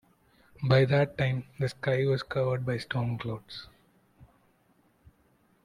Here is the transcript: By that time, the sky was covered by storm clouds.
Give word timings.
By 0.67 0.85
that 0.85 1.15
time, 1.19 1.43
the 1.59 1.69
sky 1.69 2.05
was 2.07 2.23
covered 2.23 2.65
by 2.65 2.79
storm 2.79 3.19
clouds. 3.19 3.67